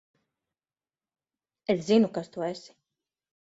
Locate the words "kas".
2.19-2.33